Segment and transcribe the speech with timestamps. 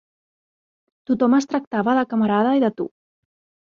[1.11, 2.93] Tothom es tractava de «camarada» i de «tu»